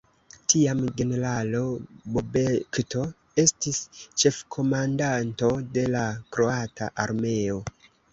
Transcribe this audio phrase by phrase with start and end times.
[0.51, 1.59] Tiam generalo
[2.15, 3.03] Bobetko
[3.43, 3.81] estis
[4.23, 6.03] ĉefkomandanto de la
[6.37, 7.61] kroata armeo.